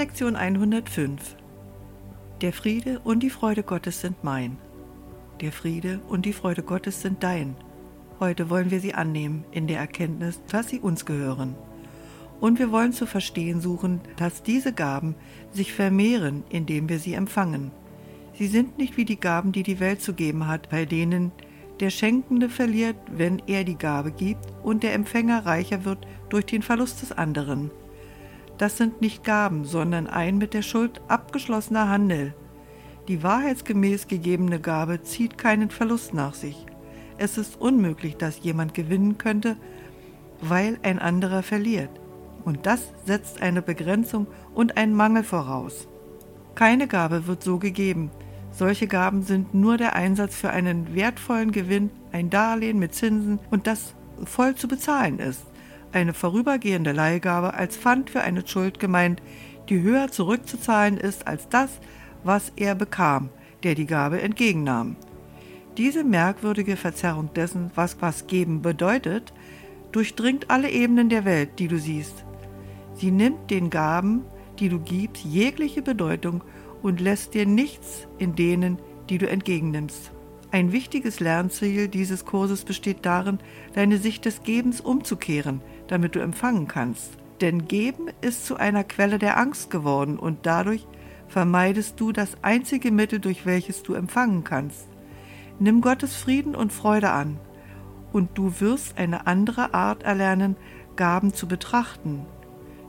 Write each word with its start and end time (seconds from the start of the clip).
Lektion 0.00 0.34
105 0.34 1.36
Der 2.40 2.54
Friede 2.54 3.00
und 3.00 3.22
die 3.22 3.28
Freude 3.28 3.62
Gottes 3.62 4.00
sind 4.00 4.24
mein. 4.24 4.56
Der 5.42 5.52
Friede 5.52 6.00
und 6.08 6.24
die 6.24 6.32
Freude 6.32 6.62
Gottes 6.62 7.02
sind 7.02 7.22
dein. 7.22 7.54
Heute 8.18 8.48
wollen 8.48 8.70
wir 8.70 8.80
sie 8.80 8.94
annehmen 8.94 9.44
in 9.50 9.66
der 9.66 9.78
Erkenntnis, 9.78 10.40
dass 10.48 10.70
sie 10.70 10.80
uns 10.80 11.04
gehören. 11.04 11.54
Und 12.40 12.58
wir 12.58 12.72
wollen 12.72 12.94
zu 12.94 13.04
verstehen 13.04 13.60
suchen, 13.60 14.00
dass 14.16 14.42
diese 14.42 14.72
Gaben 14.72 15.16
sich 15.52 15.74
vermehren, 15.74 16.44
indem 16.48 16.88
wir 16.88 16.98
sie 16.98 17.12
empfangen. 17.12 17.70
Sie 18.32 18.46
sind 18.46 18.78
nicht 18.78 18.96
wie 18.96 19.04
die 19.04 19.20
Gaben, 19.20 19.52
die 19.52 19.64
die 19.64 19.80
Welt 19.80 20.00
zu 20.00 20.14
geben 20.14 20.46
hat, 20.46 20.70
bei 20.70 20.86
denen 20.86 21.30
der 21.78 21.90
Schenkende 21.90 22.48
verliert, 22.48 22.96
wenn 23.10 23.42
er 23.46 23.64
die 23.64 23.76
Gabe 23.76 24.12
gibt, 24.12 24.46
und 24.62 24.82
der 24.82 24.94
Empfänger 24.94 25.44
reicher 25.44 25.84
wird 25.84 26.06
durch 26.30 26.46
den 26.46 26.62
Verlust 26.62 27.02
des 27.02 27.12
anderen. 27.12 27.70
Das 28.60 28.76
sind 28.76 29.00
nicht 29.00 29.24
Gaben, 29.24 29.64
sondern 29.64 30.06
ein 30.06 30.36
mit 30.36 30.52
der 30.52 30.60
Schuld 30.60 31.00
abgeschlossener 31.08 31.88
Handel. 31.88 32.34
Die 33.08 33.22
wahrheitsgemäß 33.22 34.06
gegebene 34.06 34.60
Gabe 34.60 35.02
zieht 35.02 35.38
keinen 35.38 35.70
Verlust 35.70 36.12
nach 36.12 36.34
sich. 36.34 36.66
Es 37.16 37.38
ist 37.38 37.58
unmöglich, 37.58 38.18
dass 38.18 38.42
jemand 38.42 38.74
gewinnen 38.74 39.16
könnte, 39.16 39.56
weil 40.42 40.78
ein 40.82 40.98
anderer 40.98 41.42
verliert. 41.42 41.88
Und 42.44 42.66
das 42.66 42.92
setzt 43.06 43.40
eine 43.40 43.62
Begrenzung 43.62 44.26
und 44.54 44.76
einen 44.76 44.92
Mangel 44.92 45.24
voraus. 45.24 45.88
Keine 46.54 46.86
Gabe 46.86 47.26
wird 47.26 47.42
so 47.42 47.58
gegeben. 47.58 48.10
Solche 48.50 48.88
Gaben 48.88 49.22
sind 49.22 49.54
nur 49.54 49.78
der 49.78 49.96
Einsatz 49.96 50.36
für 50.36 50.50
einen 50.50 50.94
wertvollen 50.94 51.52
Gewinn, 51.52 51.88
ein 52.12 52.28
Darlehen 52.28 52.78
mit 52.78 52.94
Zinsen 52.94 53.38
und 53.50 53.66
das 53.66 53.94
voll 54.26 54.54
zu 54.54 54.68
bezahlen 54.68 55.18
ist. 55.18 55.46
Eine 55.92 56.14
vorübergehende 56.14 56.92
Leihgabe 56.92 57.54
als 57.54 57.76
Pfand 57.76 58.10
für 58.10 58.20
eine 58.20 58.46
Schuld 58.46 58.78
gemeint, 58.78 59.20
die 59.68 59.82
höher 59.82 60.10
zurückzuzahlen 60.10 60.96
ist 60.96 61.26
als 61.26 61.48
das, 61.48 61.80
was 62.22 62.52
er 62.56 62.74
bekam, 62.74 63.30
der 63.64 63.74
die 63.74 63.86
Gabe 63.86 64.22
entgegennahm. 64.22 64.96
Diese 65.76 66.04
merkwürdige 66.04 66.76
Verzerrung 66.76 67.32
dessen, 67.34 67.70
was 67.74 67.96
was 68.00 68.26
geben 68.26 68.62
bedeutet, 68.62 69.32
durchdringt 69.92 70.50
alle 70.50 70.70
Ebenen 70.70 71.08
der 71.08 71.24
Welt, 71.24 71.58
die 71.58 71.68
du 71.68 71.78
siehst. 71.78 72.24
Sie 72.94 73.10
nimmt 73.10 73.50
den 73.50 73.70
Gaben, 73.70 74.24
die 74.58 74.68
du 74.68 74.78
gibst, 74.78 75.24
jegliche 75.24 75.82
Bedeutung 75.82 76.44
und 76.82 77.00
lässt 77.00 77.34
dir 77.34 77.46
nichts 77.46 78.06
in 78.18 78.36
denen, 78.36 78.78
die 79.08 79.18
du 79.18 79.28
entgegennimmst. 79.28 80.12
Ein 80.52 80.72
wichtiges 80.72 81.20
Lernziel 81.20 81.88
dieses 81.88 82.24
Kurses 82.24 82.64
besteht 82.64 83.06
darin, 83.06 83.38
deine 83.74 83.98
Sicht 83.98 84.24
des 84.24 84.42
Gebens 84.42 84.80
umzukehren, 84.80 85.60
damit 85.90 86.14
du 86.14 86.20
empfangen 86.20 86.66
kannst. 86.66 87.18
Denn 87.40 87.66
Geben 87.68 88.08
ist 88.20 88.46
zu 88.46 88.56
einer 88.56 88.84
Quelle 88.84 89.18
der 89.18 89.38
Angst 89.38 89.70
geworden 89.70 90.18
und 90.18 90.46
dadurch 90.46 90.86
vermeidest 91.28 92.00
du 92.00 92.12
das 92.12 92.36
einzige 92.42 92.90
Mittel, 92.90 93.18
durch 93.18 93.46
welches 93.46 93.82
du 93.82 93.94
empfangen 93.94 94.44
kannst. 94.44 94.88
Nimm 95.58 95.80
Gottes 95.80 96.16
Frieden 96.16 96.54
und 96.54 96.72
Freude 96.72 97.10
an, 97.10 97.38
und 98.12 98.30
du 98.36 98.60
wirst 98.60 98.98
eine 98.98 99.26
andere 99.26 99.74
Art 99.74 100.02
erlernen, 100.02 100.56
Gaben 100.96 101.32
zu 101.32 101.46
betrachten, 101.46 102.26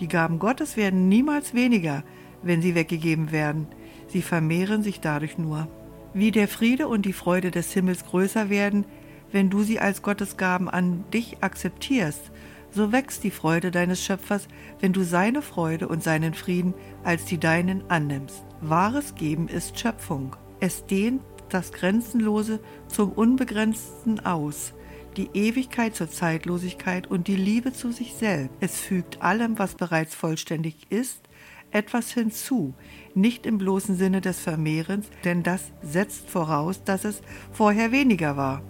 die 0.00 0.08
Gaben 0.08 0.38
Gottes 0.38 0.76
werden 0.76 1.08
niemals 1.08 1.54
weniger, 1.54 2.04
wenn 2.42 2.60
sie 2.60 2.74
weggegeben 2.74 3.32
werden. 3.32 3.66
Sie 4.08 4.22
vermehren 4.22 4.82
sich 4.82 5.00
dadurch 5.00 5.38
nur. 5.38 5.68
Wie 6.12 6.30
der 6.30 6.48
Friede 6.48 6.86
und 6.88 7.06
die 7.06 7.14
Freude 7.14 7.50
des 7.50 7.72
Himmels 7.72 8.04
größer 8.04 8.50
werden, 8.50 8.84
wenn 9.32 9.50
du 9.50 9.62
sie 9.62 9.80
als 9.80 10.02
Gottes 10.02 10.36
Gaben 10.36 10.68
an 10.68 11.04
dich 11.12 11.38
akzeptierst, 11.42 12.30
so 12.76 12.92
wächst 12.92 13.24
die 13.24 13.30
Freude 13.30 13.70
deines 13.70 14.04
Schöpfers, 14.04 14.46
wenn 14.80 14.92
du 14.92 15.02
seine 15.02 15.40
Freude 15.42 15.88
und 15.88 16.02
seinen 16.02 16.34
Frieden 16.34 16.74
als 17.02 17.24
die 17.24 17.38
deinen 17.38 17.90
annimmst. 17.90 18.44
Wahres 18.60 19.14
Geben 19.14 19.48
ist 19.48 19.78
Schöpfung. 19.80 20.36
Es 20.60 20.86
dehnt 20.86 21.22
das 21.48 21.72
Grenzenlose 21.72 22.60
zum 22.88 23.12
Unbegrenzten 23.12 24.24
aus 24.24 24.74
die 25.16 25.30
Ewigkeit 25.32 25.96
zur 25.96 26.10
Zeitlosigkeit 26.10 27.06
und 27.06 27.26
die 27.26 27.36
Liebe 27.36 27.72
zu 27.72 27.90
sich 27.90 28.12
selbst. 28.12 28.54
Es 28.60 28.78
fügt 28.78 29.22
allem, 29.22 29.58
was 29.58 29.74
bereits 29.74 30.14
vollständig 30.14 30.90
ist, 30.90 31.22
etwas 31.70 32.12
hinzu, 32.12 32.74
nicht 33.14 33.46
im 33.46 33.56
bloßen 33.56 33.96
Sinne 33.96 34.20
des 34.20 34.40
Vermehrens, 34.40 35.08
denn 35.24 35.42
das 35.42 35.72
setzt 35.82 36.28
voraus, 36.28 36.84
dass 36.84 37.04
es 37.04 37.22
vorher 37.50 37.92
weniger 37.92 38.36
war. 38.36 38.62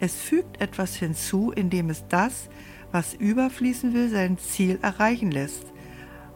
Es 0.00 0.14
fügt 0.14 0.60
etwas 0.60 0.96
hinzu, 0.96 1.52
indem 1.52 1.90
es 1.90 2.06
das, 2.08 2.48
was 2.92 3.14
überfließen 3.14 3.94
will, 3.94 4.08
sein 4.08 4.38
Ziel 4.38 4.78
erreichen 4.82 5.30
lässt. 5.30 5.64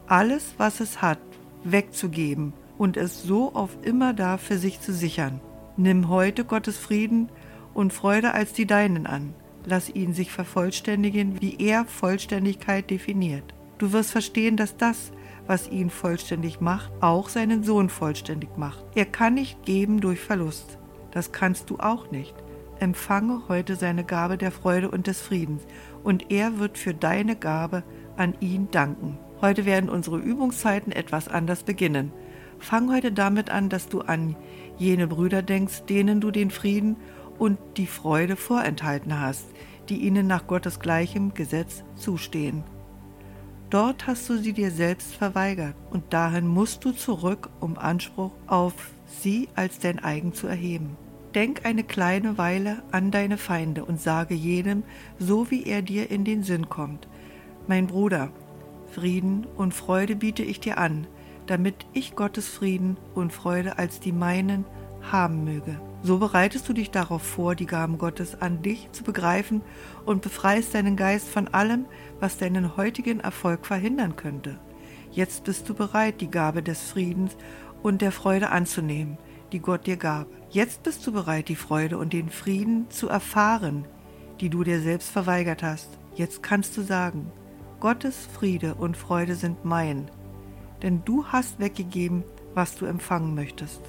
Alles, 0.07 0.55
was 0.57 0.79
es 0.79 1.01
hat, 1.01 1.19
wegzugeben 1.63 2.53
und 2.77 2.97
es 2.97 3.23
so 3.23 3.53
auf 3.53 3.77
immer 3.83 4.13
da 4.13 4.37
für 4.37 4.57
sich 4.57 4.81
zu 4.81 4.93
sichern. 4.93 5.39
Nimm 5.77 6.09
heute 6.09 6.43
Gottes 6.43 6.77
Frieden 6.77 7.29
und 7.73 7.93
Freude 7.93 8.33
als 8.33 8.53
die 8.53 8.65
deinen 8.65 9.05
an. 9.05 9.33
Lass 9.65 9.89
ihn 9.89 10.13
sich 10.13 10.31
vervollständigen, 10.31 11.41
wie 11.41 11.57
er 11.59 11.85
Vollständigkeit 11.85 12.89
definiert. 12.89 13.53
Du 13.77 13.91
wirst 13.91 14.11
verstehen, 14.11 14.57
dass 14.57 14.77
das, 14.77 15.11
was 15.45 15.69
ihn 15.69 15.89
vollständig 15.89 16.61
macht, 16.61 16.91
auch 17.01 17.29
seinen 17.29 17.63
Sohn 17.63 17.89
vollständig 17.89 18.57
macht. 18.57 18.83
Er 18.95 19.05
kann 19.05 19.35
nicht 19.35 19.63
geben 19.63 20.01
durch 20.01 20.19
Verlust. 20.19 20.77
Das 21.11 21.31
kannst 21.31 21.69
du 21.69 21.77
auch 21.79 22.11
nicht. 22.11 22.33
Empfange 22.79 23.43
heute 23.47 23.75
seine 23.75 24.03
Gabe 24.03 24.37
der 24.37 24.51
Freude 24.51 24.89
und 24.91 25.07
des 25.07 25.21
Friedens, 25.21 25.63
und 26.03 26.31
er 26.31 26.59
wird 26.59 26.77
für 26.77 26.93
deine 26.93 27.35
Gabe 27.35 27.83
an 28.15 28.35
ihn 28.39 28.69
danken. 28.71 29.17
Heute 29.41 29.65
werden 29.65 29.89
unsere 29.89 30.17
Übungszeiten 30.17 30.91
etwas 30.91 31.27
anders 31.27 31.63
beginnen. 31.63 32.11
Fang 32.59 32.91
heute 32.91 33.11
damit 33.11 33.49
an, 33.49 33.69
dass 33.69 33.87
du 33.87 34.01
an 34.01 34.35
jene 34.77 35.07
Brüder 35.07 35.41
denkst, 35.41 35.83
denen 35.85 36.21
du 36.21 36.31
den 36.31 36.49
Frieden 36.49 36.97
und 37.37 37.59
die 37.77 37.87
Freude 37.87 38.35
vorenthalten 38.35 39.19
hast, 39.19 39.45
die 39.89 39.97
ihnen 39.97 40.27
nach 40.27 40.47
Gottes 40.47 40.79
gleichem 40.79 41.33
Gesetz 41.33 41.83
zustehen. 41.95 42.63
Dort 43.69 44.07
hast 44.07 44.29
du 44.29 44.37
sie 44.37 44.53
dir 44.53 44.71
selbst 44.71 45.13
verweigert, 45.13 45.75
und 45.91 46.13
dahin 46.13 46.47
musst 46.47 46.85
du 46.85 46.91
zurück, 46.91 47.49
um 47.59 47.77
Anspruch 47.77 48.31
auf 48.47 48.73
sie 49.05 49.49
als 49.55 49.79
dein 49.79 49.99
eigen 49.99 50.33
zu 50.33 50.47
erheben. 50.47 50.95
Denk 51.37 51.67
eine 51.67 51.83
kleine 51.83 52.39
Weile 52.39 52.81
an 52.91 53.11
deine 53.11 53.37
Feinde 53.37 53.85
und 53.85 54.01
sage 54.01 54.33
jedem, 54.33 54.81
so 55.19 55.51
wie 55.51 55.65
er 55.67 55.83
dir 55.83 56.09
in 56.09 56.25
den 56.25 56.41
Sinn 56.41 56.67
kommt, 56.67 57.07
mein 57.67 57.85
Bruder, 57.85 58.31
Frieden 58.91 59.45
und 59.55 59.75
Freude 59.75 60.15
biete 60.15 60.41
ich 60.41 60.59
dir 60.59 60.79
an, 60.79 61.05
damit 61.45 61.85
ich 61.93 62.15
Gottes 62.15 62.47
Frieden 62.47 62.97
und 63.13 63.31
Freude 63.31 63.77
als 63.77 63.99
die 63.99 64.13
meinen 64.13 64.65
haben 65.11 65.43
möge. 65.43 65.79
So 66.01 66.17
bereitest 66.17 66.67
du 66.69 66.73
dich 66.73 66.89
darauf 66.89 67.21
vor, 67.21 67.53
die 67.53 67.67
Gaben 67.67 67.99
Gottes 67.99 68.41
an 68.41 68.63
dich 68.63 68.89
zu 68.91 69.03
begreifen 69.03 69.61
und 70.07 70.23
befreist 70.23 70.73
deinen 70.73 70.95
Geist 70.95 71.29
von 71.29 71.49
allem, 71.49 71.85
was 72.19 72.39
deinen 72.39 72.77
heutigen 72.77 73.19
Erfolg 73.19 73.67
verhindern 73.67 74.15
könnte. 74.15 74.57
Jetzt 75.11 75.43
bist 75.43 75.69
du 75.69 75.75
bereit, 75.75 76.19
die 76.19 76.31
Gabe 76.31 76.63
des 76.63 76.81
Friedens 76.81 77.37
und 77.83 78.01
der 78.01 78.11
Freude 78.11 78.49
anzunehmen, 78.49 79.19
die 79.51 79.59
Gott 79.59 79.85
dir 79.85 79.97
gab. 79.97 80.25
Jetzt 80.49 80.83
bist 80.83 81.05
du 81.05 81.11
bereit, 81.11 81.49
die 81.49 81.55
Freude 81.55 81.97
und 81.97 82.13
den 82.13 82.29
Frieden 82.29 82.89
zu 82.89 83.09
erfahren, 83.09 83.85
die 84.39 84.49
du 84.49 84.63
dir 84.63 84.79
selbst 84.79 85.09
verweigert 85.09 85.61
hast. 85.61 85.89
Jetzt 86.15 86.41
kannst 86.41 86.77
du 86.77 86.81
sagen, 86.81 87.31
Gottes 87.79 88.27
Friede 88.33 88.75
und 88.75 88.95
Freude 88.95 89.35
sind 89.35 89.65
mein, 89.65 90.09
denn 90.81 91.03
du 91.03 91.25
hast 91.25 91.59
weggegeben, 91.59 92.23
was 92.53 92.75
du 92.75 92.85
empfangen 92.85 93.35
möchtest. 93.35 93.81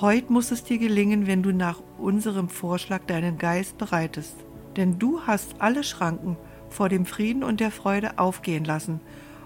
Heut 0.00 0.30
muss 0.30 0.50
es 0.50 0.64
dir 0.64 0.78
gelingen, 0.78 1.26
wenn 1.26 1.42
du 1.42 1.52
nach 1.52 1.82
unserem 1.98 2.48
Vorschlag 2.48 3.04
deinen 3.06 3.36
Geist 3.36 3.78
bereitest. 3.78 4.36
Denn 4.76 4.98
du 4.98 5.20
hast 5.26 5.56
alle 5.60 5.84
Schranken 5.84 6.36
vor 6.70 6.88
dem 6.88 7.04
Frieden 7.04 7.44
und 7.44 7.60
der 7.60 7.70
Freude 7.70 8.18
aufgehen 8.18 8.64
lassen, 8.64 9.00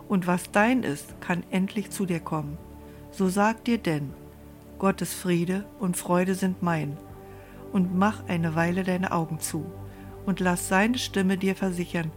und 0.09 0.29
was 0.29 0.53
dein 0.53 0.85
ist, 0.85 1.21
kann 1.21 1.43
endlich 1.51 1.91
zu 1.91 2.07
dir 2.07 2.21
kommen. 2.21 2.59
So 3.11 3.29
sag 3.29 3.65
dir 3.65 3.79
denn, 3.79 4.15
Gottes 4.79 5.15
Friede 5.15 5.65
und 5.79 5.97
Freude 5.97 6.35
sind 6.35 6.63
mein, 6.63 6.97
und 7.73 7.97
mach 7.97 8.27
eine 8.29 8.55
Weile 8.55 8.85
deine 8.85 9.13
Augen 9.13 9.41
zu, 9.41 9.67
und 10.25 10.41
lass 10.41 10.69
seine 10.69 10.99
Stimme 10.99 11.39
dir 11.39 11.55
versichern, 11.55 12.11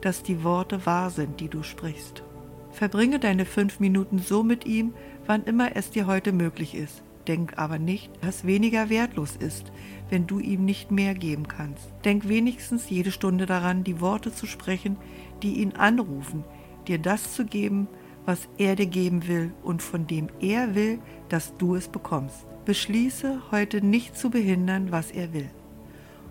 dass 0.00 0.22
die 0.22 0.42
Worte 0.42 0.84
wahr 0.86 1.10
sind, 1.10 1.40
die 1.40 1.48
du 1.48 1.62
sprichst. 1.62 2.22
Verbringe 2.70 3.18
deine 3.18 3.44
fünf 3.44 3.80
Minuten 3.80 4.18
so 4.18 4.42
mit 4.42 4.66
ihm, 4.66 4.94
wann 5.26 5.44
immer 5.44 5.76
es 5.76 5.90
dir 5.90 6.06
heute 6.06 6.32
möglich 6.32 6.74
ist 6.74 7.02
Denk 7.28 7.56
aber 7.56 7.78
nicht, 7.78 8.10
dass 8.20 8.46
weniger 8.46 8.90
wertlos 8.90 9.36
ist, 9.36 9.70
wenn 10.10 10.26
du 10.26 10.40
ihm 10.40 10.64
nicht 10.64 10.90
mehr 10.90 11.14
geben 11.14 11.46
kannst. 11.46 11.92
Denk 12.04 12.28
wenigstens 12.28 12.90
jede 12.90 13.12
Stunde 13.12 13.46
daran, 13.46 13.84
die 13.84 14.00
Worte 14.00 14.34
zu 14.34 14.46
sprechen, 14.46 14.96
die 15.42 15.60
ihn 15.60 15.72
anrufen, 15.72 16.44
dir 16.88 16.98
das 16.98 17.34
zu 17.34 17.44
geben, 17.44 17.86
was 18.24 18.48
er 18.58 18.76
dir 18.76 18.86
geben 18.86 19.26
will 19.26 19.52
und 19.62 19.82
von 19.82 20.06
dem 20.06 20.28
er 20.40 20.74
will, 20.74 20.98
dass 21.28 21.56
du 21.56 21.74
es 21.74 21.88
bekommst. 21.88 22.46
Beschließe 22.64 23.50
heute 23.50 23.84
nicht 23.84 24.16
zu 24.16 24.30
behindern, 24.30 24.92
was 24.92 25.10
er 25.10 25.32
will. 25.32 25.50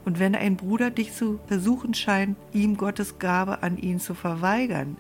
Und 0.06 0.20
wenn 0.20 0.36
ein 0.36 0.56
Bruder 0.58 0.90
dich 0.90 1.14
zu 1.14 1.40
versuchen 1.48 1.94
scheint, 1.94 2.38
ihm 2.54 2.78
Gottes 2.78 3.20
Gabe 3.20 3.62
an 3.62 3.78
ihn 3.78 4.00
zu 4.00 4.14
verweigern, 4.14 4.98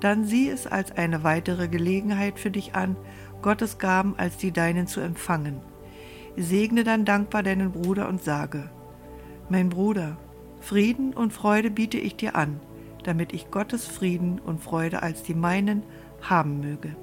dann 0.00 0.24
sieh 0.24 0.48
es 0.48 0.66
als 0.66 0.92
eine 0.92 1.22
weitere 1.22 1.68
Gelegenheit 1.68 2.38
für 2.38 2.50
dich 2.50 2.74
an, 2.74 2.96
Gottes 3.42 3.78
Gaben 3.78 4.14
als 4.16 4.38
die 4.38 4.50
deinen 4.50 4.86
zu 4.86 5.00
empfangen. 5.00 5.60
Segne 6.36 6.84
dann 6.84 7.04
dankbar 7.04 7.42
deinen 7.42 7.72
Bruder 7.72 8.08
und 8.08 8.22
sage, 8.22 8.70
Mein 9.48 9.68
Bruder, 9.68 10.16
Frieden 10.60 11.12
und 11.12 11.32
Freude 11.32 11.70
biete 11.70 11.98
ich 11.98 12.16
dir 12.16 12.34
an, 12.34 12.60
damit 13.02 13.32
ich 13.32 13.50
Gottes 13.50 13.86
Frieden 13.86 14.38
und 14.38 14.60
Freude 14.60 15.02
als 15.02 15.22
die 15.22 15.34
meinen 15.34 15.82
haben 16.22 16.60
möge. 16.60 16.96